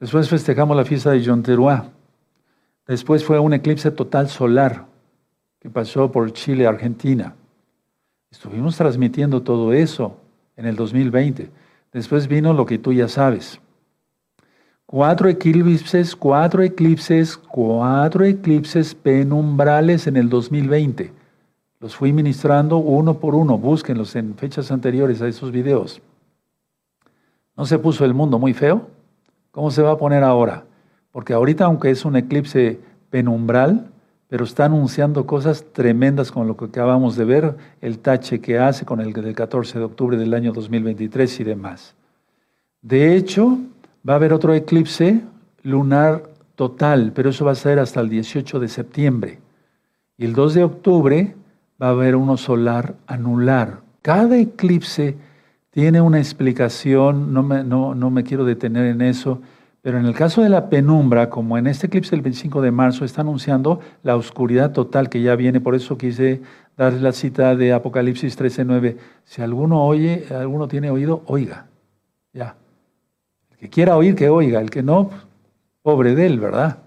[0.02, 1.86] Después festejamos la fiesta de Yom Teruah.
[2.86, 4.86] Después fue un eclipse total solar
[5.62, 7.36] que pasó por Chile, Argentina.
[8.30, 10.18] Estuvimos transmitiendo todo eso
[10.58, 11.50] en el 2020.
[11.94, 13.62] Después vino lo que tú ya sabes.
[14.86, 21.21] Cuatro eclipses, cuatro eclipses, cuatro eclipses penumbrales en el 2020.
[21.82, 23.58] Los fui ministrando uno por uno.
[23.58, 26.00] Búsquenlos en fechas anteriores a esos videos.
[27.58, 28.88] ¿No se puso el mundo muy feo?
[29.50, 30.64] ¿Cómo se va a poner ahora?
[31.12, 33.90] Porque ahorita, aunque es un eclipse penumbral,
[34.30, 38.86] pero está anunciando cosas tremendas con lo que acabamos de ver, el tache que hace
[38.86, 41.96] con el del 14 de octubre del año 2023 y demás.
[42.84, 43.58] De hecho,
[44.08, 45.22] va a haber otro eclipse
[45.64, 49.40] lunar total, pero eso va a ser hasta el 18 de septiembre.
[50.16, 51.36] Y el 2 de octubre
[51.82, 53.82] va a haber uno solar anular.
[54.02, 55.16] Cada eclipse
[55.72, 59.42] tiene una explicación, no me, no, no me quiero detener en eso,
[59.82, 63.04] pero en el caso de la penumbra, como en este eclipse del 25 de marzo,
[63.04, 65.60] está anunciando la oscuridad total que ya viene.
[65.60, 66.42] Por eso quise
[66.78, 68.98] dar la cita de Apocalipsis 13:9.
[69.24, 71.66] Si alguno oye, alguno tiene oído, oiga.
[72.32, 72.56] Ya.
[73.50, 74.62] El que quiera oír, que oiga.
[74.62, 75.10] El que no,
[75.82, 76.78] pobre de él, ¿verdad?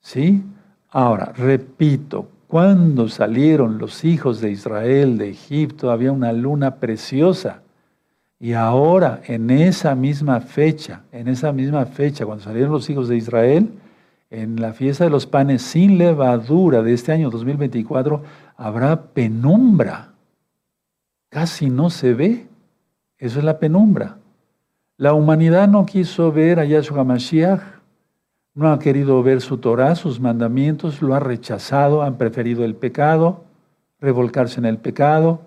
[0.00, 0.42] ¿Sí?
[0.88, 7.62] Ahora, repito, cuando salieron los hijos de Israel de Egipto, había una luna preciosa.
[8.38, 13.16] Y ahora, en esa misma fecha, en esa misma fecha, cuando salieron los hijos de
[13.16, 13.70] Israel,
[14.28, 18.22] en la fiesta de los panes sin levadura de este año 2024,
[18.58, 20.12] habrá penumbra.
[21.30, 22.48] Casi no se ve.
[23.16, 24.18] Eso es la penumbra.
[24.98, 27.62] La humanidad no quiso ver a Yahshua Mashiach,
[28.54, 33.44] no ha querido ver su Torah, sus mandamientos, lo ha rechazado, han preferido el pecado,
[34.00, 35.40] revolcarse en el pecado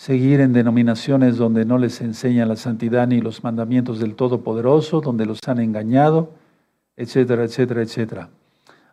[0.00, 5.26] seguir en denominaciones donde no les enseñan la santidad ni los mandamientos del Todopoderoso, donde
[5.26, 6.30] los han engañado,
[6.96, 8.30] etcétera, etcétera, etcétera.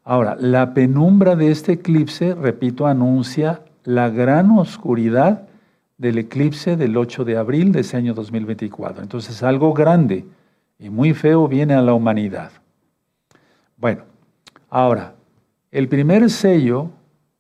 [0.04, 5.48] Ahora, la penumbra de este eclipse, repito, anuncia la gran oscuridad
[5.98, 9.02] del eclipse del 8 de abril de ese año 2024.
[9.02, 10.26] Entonces, algo grande
[10.78, 12.52] y muy feo viene a la humanidad.
[13.78, 14.06] Bueno,
[14.72, 15.14] ahora,
[15.70, 16.90] el primer sello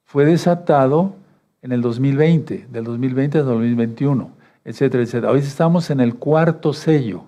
[0.05, 1.15] fue desatado
[1.63, 4.31] en el 2020, del 2020 al 2021,
[4.63, 5.31] etcétera, etcétera.
[5.31, 7.23] Hoy estamos en el cuarto sello.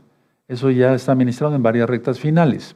[0.47, 2.75] Eso ya está administrado en varias rectas finales.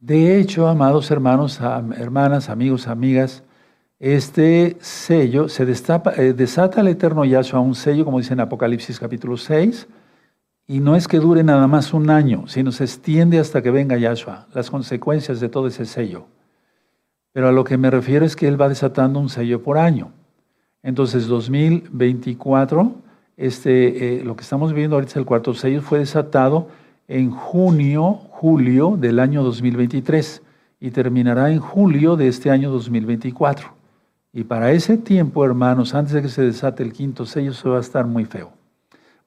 [0.00, 1.60] De hecho, amados hermanos,
[1.96, 3.44] hermanas, amigos, amigas,
[4.00, 8.98] este sello se destapa, eh, desata al eterno Yahshua un sello, como dice en Apocalipsis
[8.98, 9.86] capítulo 6,
[10.66, 13.98] y no es que dure nada más un año, sino se extiende hasta que venga
[13.98, 16.26] Yahshua, las consecuencias de todo ese sello.
[17.32, 20.12] Pero a lo que me refiero es que Él va desatando un sello por año.
[20.82, 22.94] Entonces, 2024,
[23.36, 26.68] este, eh, lo que estamos viendo ahorita, el cuarto sello, fue desatado
[27.08, 30.42] en junio, julio del año 2023
[30.80, 33.68] y terminará en julio de este año 2024.
[34.32, 37.78] Y para ese tiempo, hermanos, antes de que se desate el quinto sello, eso va
[37.78, 38.52] a estar muy feo.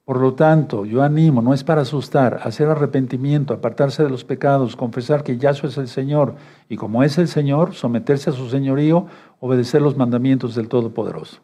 [0.08, 4.78] Por lo tanto, yo animo, no es para asustar, hacer arrepentimiento, apartarse de los pecados,
[4.78, 6.36] confesar que Yahshua es el Señor
[6.70, 9.08] y como es el Señor, someterse a su señorío,
[9.42, 11.42] obedecer los mandamientos del Todopoderoso.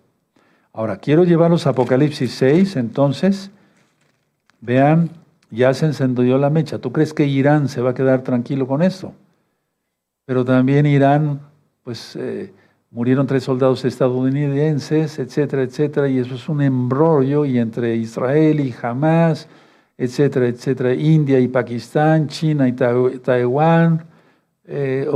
[0.72, 3.52] Ahora, quiero llevarlos a Apocalipsis 6, entonces,
[4.62, 5.10] vean,
[5.52, 6.80] ya se encendió la mecha.
[6.80, 9.12] ¿Tú crees que Irán se va a quedar tranquilo con esto?
[10.24, 11.42] Pero también Irán,
[11.84, 12.16] pues...
[12.16, 12.54] Eh,
[12.94, 18.74] murieron tres soldados estadounidenses, etcétera, etcétera, y eso es un embrollo y entre Israel y
[18.80, 19.50] Hamas,
[19.98, 24.06] etcétera, etcétera, India y Pakistán, China y Taiwán,
[24.66, 25.10] eh,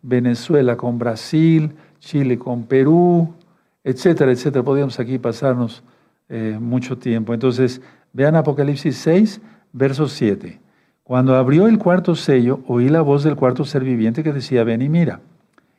[0.00, 3.34] Venezuela con Brasil, Chile con Perú,
[3.82, 4.64] etcétera, etcétera.
[4.64, 5.82] Podríamos aquí pasarnos
[6.30, 7.34] eh, mucho tiempo.
[7.34, 7.82] Entonces,
[8.14, 10.58] vean Apocalipsis 6, verso 7.
[11.02, 14.80] Cuando abrió el cuarto sello, oí la voz del cuarto ser viviente que decía, ven
[14.80, 15.20] y mira.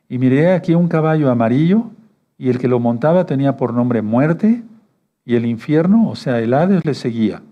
[0.08, 1.90] Y miré aquí un caballo amarillo,
[2.38, 4.62] y el que lo montaba tenía por nombre muerte,
[5.24, 7.42] y el infierno, o sea, el Hades, le seguía.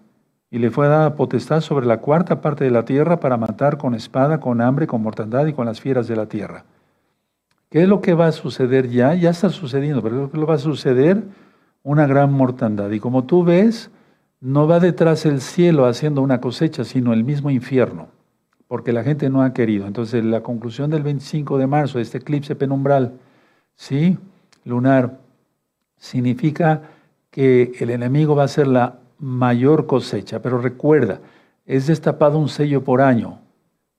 [0.51, 3.95] Y le fue dada potestad sobre la cuarta parte de la tierra para matar con
[3.95, 6.65] espada, con hambre, con mortandad y con las fieras de la tierra.
[7.71, 9.15] ¿Qué es lo que va a suceder ya?
[9.15, 11.25] Ya está sucediendo, pero lo que va a suceder,
[11.83, 12.91] una gran mortandad.
[12.91, 13.91] Y como tú ves,
[14.41, 18.07] no va detrás el cielo haciendo una cosecha, sino el mismo infierno
[18.69, 19.87] porque la gente no ha querido.
[19.87, 23.13] Entonces, la conclusión del 25 de marzo, este eclipse penumbral,
[23.77, 24.19] ¿sí?
[24.65, 25.19] lunar,
[25.97, 26.83] significa
[27.31, 30.41] que el enemigo va a ser la mayor cosecha.
[30.41, 31.21] Pero recuerda,
[31.67, 33.41] es destapado un sello por año,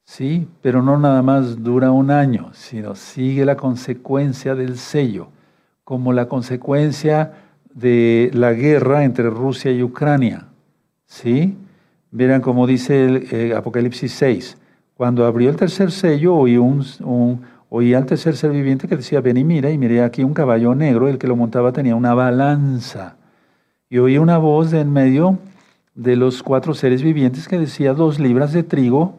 [0.04, 0.47] ¿sí?
[0.62, 5.30] Pero no nada más dura un año, sino sigue la consecuencia del sello,
[5.84, 7.34] como la consecuencia
[7.73, 10.47] de la guerra entre Rusia y Ucrania,
[11.06, 11.58] ¿sí?
[12.15, 14.58] Verán como dice el eh, Apocalipsis 6,
[14.95, 16.82] cuando abrió el tercer sello, oí, un,
[17.67, 20.73] oí al tercer ser viviente que decía, ven y mira, y miré aquí un caballo
[20.75, 23.17] negro, el que lo montaba tenía una balanza.
[23.89, 25.39] Y oí una voz de en medio
[25.93, 29.17] de los cuatro seres vivientes que decía, dos libras de trigo,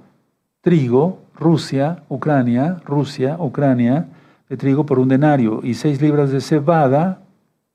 [0.63, 4.09] trigo, Rusia, Ucrania, Rusia, Ucrania,
[4.49, 7.21] de trigo por un denario, y seis libras de cebada,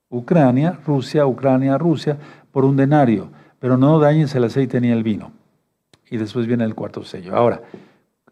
[0.09, 2.17] Ucrania, Rusia, Ucrania, Rusia,
[2.51, 3.29] por un denario.
[3.61, 5.31] Pero no dañes el aceite ni el vino.
[6.09, 7.35] Y después viene el cuarto sello.
[7.35, 7.61] Ahora,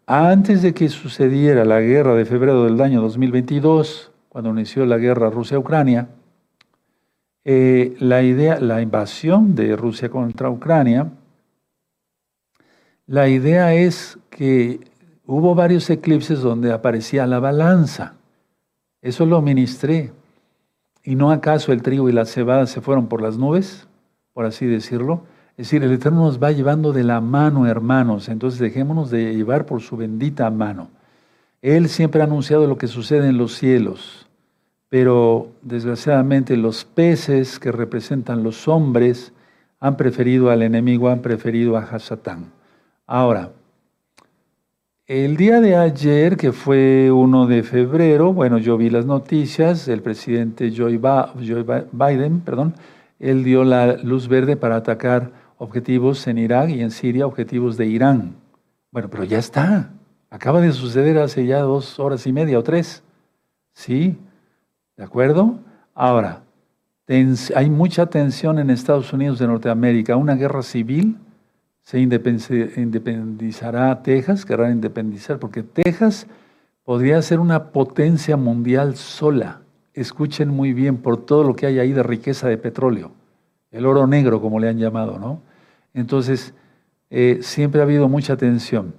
[0.04, 5.30] antes de que sucediera la guerra de febrero del año 2022, cuando inició la guerra
[5.30, 6.08] Rusia-Ucrania,
[7.44, 11.12] eh, la idea, la invasión de Rusia contra Ucrania,
[13.06, 14.80] la idea es que
[15.26, 18.14] hubo varios eclipses donde aparecía la balanza.
[19.00, 20.12] Eso lo ministré.
[21.04, 23.86] ¿Y no acaso el trigo y la cebada se fueron por las nubes,
[24.32, 25.22] por así decirlo?
[25.56, 28.28] Es decir, el Eterno nos va llevando de la mano, hermanos.
[28.28, 30.88] Entonces dejémonos de llevar por su bendita mano.
[31.62, 34.26] Él siempre ha anunciado lo que sucede en los cielos,
[34.88, 39.34] pero desgraciadamente los peces que representan los hombres
[39.78, 42.52] han preferido al enemigo, han preferido a Hasatán.
[43.06, 43.50] Ahora,
[45.06, 50.02] el día de ayer, que fue 1 de febrero, bueno, yo vi las noticias, el
[50.02, 52.74] presidente Joe Biden, perdón,
[53.20, 57.86] él dio la luz verde para atacar objetivos en Irak y en Siria, objetivos de
[57.86, 58.36] Irán.
[58.90, 59.90] Bueno, pero ya está.
[60.30, 63.02] Acaba de suceder hace ya dos horas y media o tres.
[63.72, 64.18] ¿Sí?
[64.96, 65.58] ¿De acuerdo?
[65.94, 66.42] Ahora,
[67.54, 70.16] hay mucha tensión en Estados Unidos de Norteamérica.
[70.16, 71.18] Una guerra civil.
[71.82, 76.26] Se independizará Texas, querrán independizar, porque Texas
[76.84, 79.62] podría ser una potencia mundial sola.
[79.94, 83.12] Escuchen muy bien por todo lo que hay ahí de riqueza de petróleo.
[83.70, 85.40] El oro negro, como le han llamado, ¿no?
[85.94, 86.54] Entonces,
[87.10, 88.94] eh, siempre ha habido mucha tensión.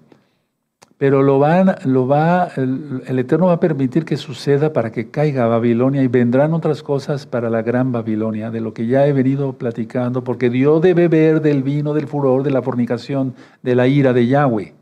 [1.01, 5.47] Pero lo, van, lo va, el, Eterno va a permitir que suceda para que caiga
[5.47, 9.53] Babilonia y vendrán otras cosas para la gran Babilonia, de lo que ya he venido
[9.53, 14.13] platicando, porque Dios debe beber del vino, del furor, de la fornicación, de la ira
[14.13, 14.75] de Yahweh.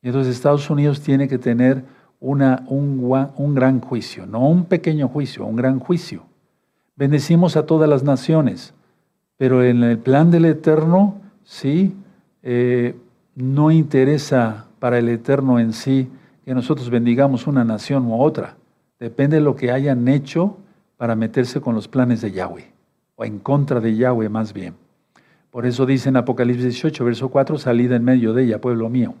[0.00, 1.84] Y entonces Estados Unidos tiene que tener
[2.22, 6.22] una, un, un gran juicio, no un pequeño juicio, un gran juicio.
[6.96, 8.72] Bendecimos a todas las naciones,
[9.36, 11.94] pero en el plan del Eterno ¿sí?
[12.42, 12.94] Eh,
[13.34, 16.08] no interesa para el Eterno en sí
[16.44, 18.56] que nosotros bendigamos una nación u otra.
[18.98, 20.56] Depende de lo que hayan hecho
[20.96, 22.72] para meterse con los planes de Yahweh,
[23.16, 24.74] o en contra de Yahweh más bien.
[25.50, 29.14] Por eso dice en Apocalipsis 18, verso 4, salida en medio de ella, pueblo mío.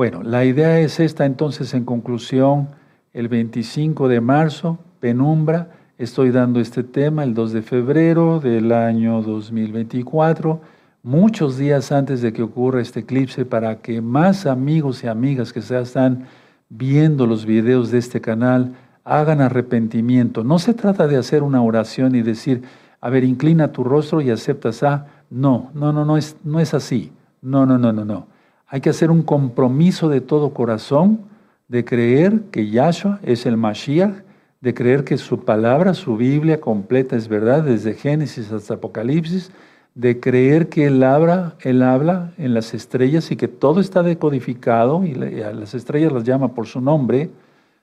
[0.00, 2.70] Bueno, la idea es esta entonces en conclusión,
[3.12, 9.20] el 25 de marzo, penumbra, estoy dando este tema el 2 de febrero del año
[9.20, 10.62] 2024,
[11.02, 15.60] muchos días antes de que ocurra este eclipse, para que más amigos y amigas que
[15.60, 16.24] ya están
[16.70, 20.44] viendo los videos de este canal hagan arrepentimiento.
[20.44, 22.62] No se trata de hacer una oración y decir,
[23.02, 25.08] a ver, inclina tu rostro y aceptas a.
[25.28, 27.12] No, no, no, no es, no es así.
[27.42, 28.29] No, no, no, no, no.
[28.72, 31.22] Hay que hacer un compromiso de todo corazón
[31.66, 34.22] de creer que Yahshua es el Mashiach,
[34.60, 39.50] de creer que su palabra, su Biblia completa es verdad, desde Génesis hasta Apocalipsis,
[39.96, 45.04] de creer que Él habla, él habla en las estrellas y que todo está decodificado
[45.04, 47.30] y a las estrellas las llama por su nombre,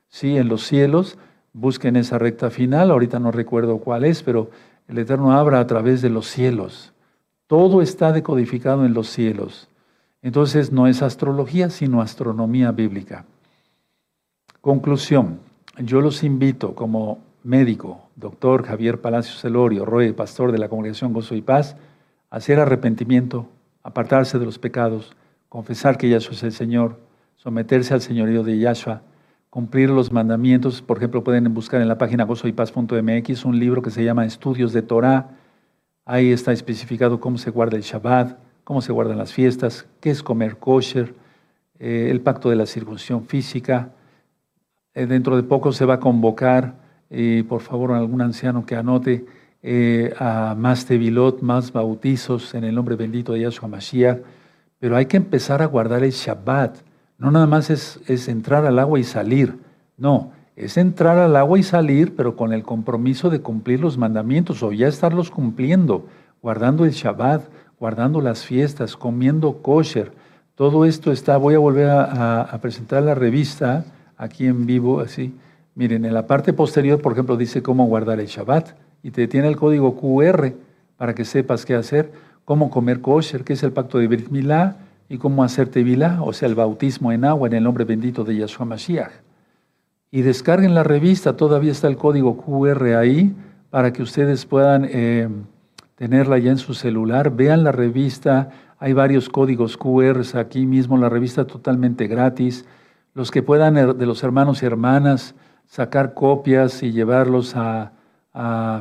[0.08, 1.18] sí, en los cielos,
[1.52, 4.52] busquen esa recta final, ahorita no recuerdo cuál es, pero
[4.88, 6.94] el Eterno habla a través de los cielos.
[7.48, 9.68] Todo está decodificado en los cielos.
[10.22, 13.26] Entonces no es astrología, sino astronomía bíblica.
[14.62, 15.40] Conclusión,
[15.78, 21.36] yo los invito como médico, doctor Javier Palacios Celorio, Roy, pastor de la Congregación Gozo
[21.36, 21.78] y Paz,
[22.30, 23.48] a hacer arrepentimiento,
[23.84, 25.16] apartarse de los pecados,
[25.48, 27.00] confesar que Yahshua es el Señor,
[27.38, 29.02] someterse al señorío de Yahshua,
[29.50, 30.82] cumplir los mandamientos.
[30.82, 34.82] Por ejemplo, pueden buscar en la página gozoypaz.mx un libro que se llama Estudios de
[34.82, 35.30] Torah.
[36.04, 38.38] Ahí está especificado cómo se guarda el Shabbat,
[38.68, 41.14] cómo se guardan las fiestas, qué es comer kosher,
[41.80, 43.94] eh, el pacto de la circuncisión física,
[44.94, 46.76] eh, dentro de poco se va a convocar,
[47.48, 49.26] por favor, algún anciano que anote
[49.64, 54.20] eh, a más tevilot, más bautizos en el nombre bendito de Yahshua Mashiach.
[54.80, 56.80] Pero hay que empezar a guardar el Shabbat.
[57.18, 59.56] No nada más es, es entrar al agua y salir.
[59.96, 64.62] No, es entrar al agua y salir, pero con el compromiso de cumplir los mandamientos
[64.62, 66.06] o ya estarlos cumpliendo,
[66.42, 67.44] guardando el Shabbat,
[67.80, 70.12] guardando las fiestas, comiendo kosher.
[70.56, 73.86] Todo esto está, voy a volver a, presentar la revista
[74.18, 75.36] aquí en vivo, así.
[75.76, 79.48] Miren, en la parte posterior, por ejemplo, dice cómo guardar el Shabbat y te tiene
[79.48, 80.54] el código QR
[80.98, 82.12] para que sepas qué hacer,
[82.46, 84.78] cómo comer kosher, que es el pacto de Brit Milá,
[85.10, 88.36] y cómo hacer tevilá, o sea, el bautismo en agua en el nombre bendito de
[88.38, 89.12] Yahshua Mashiach.
[90.12, 93.34] Y descarguen la revista, todavía está el código QR ahí
[93.70, 95.30] para que ustedes puedan eh,
[95.98, 97.36] tenerla ya en su celular.
[97.36, 102.66] Vean la revista, hay varios códigos QR aquí mismo, la revista totalmente gratis
[103.18, 105.34] los que puedan de los hermanos y hermanas
[105.66, 107.94] sacar copias y llevarlos a,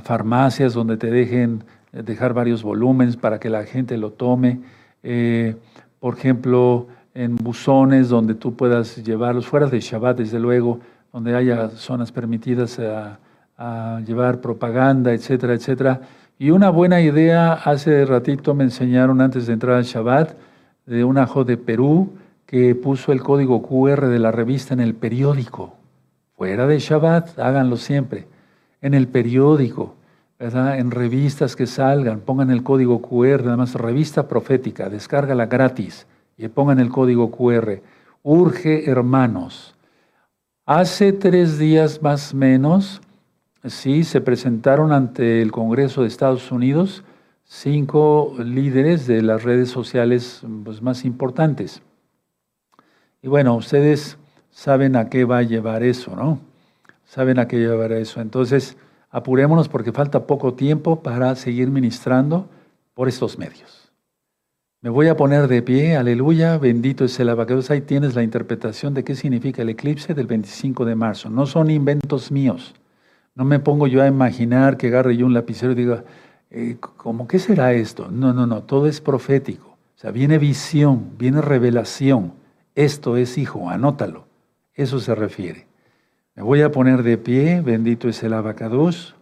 [0.04, 1.64] farmacias donde te dejen
[1.94, 4.60] eh, dejar varios volúmenes para que la gente lo tome.
[5.02, 5.56] Eh,
[5.98, 11.70] por ejemplo, en buzones donde tú puedas llevarlos, fuera de Shabbat, desde luego, donde haya
[11.70, 13.18] zonas permitidas a,
[13.56, 16.02] a llevar propaganda, etcétera, etcétera.
[16.38, 20.34] Y una buena idea, hace ratito me enseñaron antes de entrar al Shabbat,
[20.84, 22.10] de un ajo de Perú,
[22.44, 25.74] que puso el código QR de la revista en el periódico.
[26.36, 28.26] Fuera de Shabbat, háganlo siempre.
[28.82, 29.94] En el periódico,
[30.38, 30.78] ¿verdad?
[30.78, 36.06] en revistas que salgan, pongan el código QR, nada más revista profética, descárgala gratis
[36.36, 37.80] y pongan el código QR.
[38.22, 39.74] Urge, hermanos.
[40.66, 43.00] Hace tres días más o menos,
[43.68, 47.04] sí, se presentaron ante el Congreso de Estados Unidos
[47.44, 51.82] cinco líderes de las redes sociales pues, más importantes.
[53.22, 54.18] Y bueno, ustedes
[54.50, 56.40] saben a qué va a llevar eso, ¿no?
[57.04, 58.20] Saben a qué llevar eso.
[58.20, 58.76] Entonces,
[59.10, 62.48] apurémonos porque falta poco tiempo para seguir ministrando
[62.94, 63.92] por estos medios.
[64.80, 67.70] Me voy a poner de pie, aleluya, bendito es el abacados.
[67.70, 71.30] Ahí tienes la interpretación de qué significa el eclipse del 25 de marzo.
[71.30, 72.74] No son inventos míos.
[73.36, 76.04] No me pongo yo a imaginar que agarre yo un lapicero y diga,
[76.50, 78.10] eh, ¿cómo qué será esto?
[78.10, 79.76] No, no, no, todo es profético.
[79.94, 82.32] O sea, viene visión, viene revelación.
[82.74, 84.24] Esto es hijo, anótalo.
[84.74, 85.66] Eso se refiere.
[86.34, 89.14] Me voy a poner de pie, bendito es el abacados.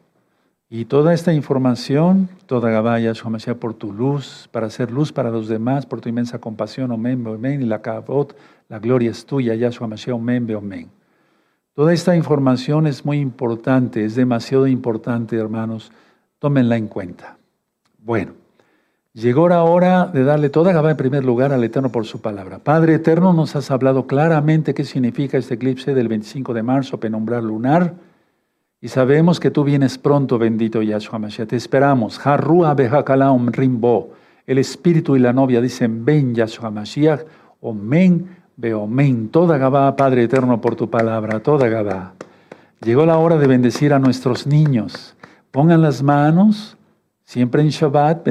[0.70, 5.48] Y toda esta información, toda Gabaya, Mashiach, por tu luz, para hacer luz para los
[5.48, 8.36] demás, por tu inmensa compasión, omen, omen, y la cabot,
[8.68, 10.88] la gloria es tuya, Yahshua Mashiach, omen, omen.
[11.74, 15.90] Toda esta información es muy importante, es demasiado importante, hermanos.
[16.38, 17.36] Tómenla en cuenta.
[17.98, 18.44] Bueno.
[19.14, 22.58] Llegó la hora de darle toda Gabá en primer lugar al Eterno por su palabra.
[22.58, 27.46] Padre Eterno, nos has hablado claramente qué significa este eclipse del 25 de marzo, penumbral
[27.46, 27.94] lunar.
[28.80, 31.48] Y sabemos que tú vienes pronto, bendito Yahshua Mashiach.
[31.48, 32.26] Te esperamos.
[32.26, 34.14] Harrua behakalaum rimbo.
[34.48, 37.20] El espíritu y la novia dicen, ven Yahshua Mashiach.
[37.60, 39.28] Omen, beomen.
[39.28, 41.40] Toda Gabá, Padre Eterno, por tu palabra.
[41.40, 42.14] Toda Gabá.
[42.80, 45.16] Llegó la hora de bendecir a nuestros niños.
[45.50, 46.76] Pongan las manos,
[47.24, 48.24] siempre en Shabbat,